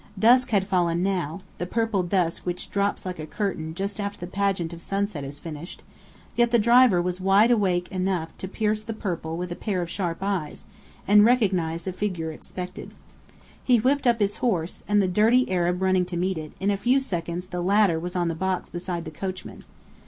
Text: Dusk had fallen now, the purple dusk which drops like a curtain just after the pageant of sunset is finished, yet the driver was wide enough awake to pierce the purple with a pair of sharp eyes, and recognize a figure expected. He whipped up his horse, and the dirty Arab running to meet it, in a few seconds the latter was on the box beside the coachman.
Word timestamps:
Dusk 0.17 0.49
had 0.49 0.65
fallen 0.67 1.03
now, 1.03 1.41
the 1.59 1.67
purple 1.67 2.01
dusk 2.01 2.43
which 2.43 2.71
drops 2.71 3.05
like 3.05 3.19
a 3.19 3.27
curtain 3.27 3.75
just 3.75 3.99
after 3.99 4.19
the 4.19 4.31
pageant 4.31 4.73
of 4.73 4.81
sunset 4.81 5.23
is 5.23 5.39
finished, 5.39 5.83
yet 6.35 6.49
the 6.49 6.57
driver 6.57 6.99
was 6.99 7.21
wide 7.21 7.51
enough 7.51 7.55
awake 7.59 8.37
to 8.39 8.47
pierce 8.47 8.81
the 8.81 8.95
purple 8.95 9.37
with 9.37 9.51
a 9.51 9.55
pair 9.55 9.79
of 9.79 9.91
sharp 9.91 10.17
eyes, 10.23 10.65
and 11.07 11.23
recognize 11.23 11.85
a 11.85 11.93
figure 11.93 12.31
expected. 12.31 12.95
He 13.63 13.77
whipped 13.79 14.07
up 14.07 14.17
his 14.19 14.37
horse, 14.37 14.83
and 14.87 15.03
the 15.03 15.07
dirty 15.07 15.47
Arab 15.51 15.83
running 15.83 16.05
to 16.05 16.17
meet 16.17 16.39
it, 16.39 16.53
in 16.59 16.71
a 16.71 16.77
few 16.77 16.99
seconds 16.99 17.45
the 17.45 17.61
latter 17.61 17.99
was 17.99 18.15
on 18.15 18.27
the 18.27 18.33
box 18.33 18.71
beside 18.71 19.05
the 19.05 19.11
coachman. 19.11 19.65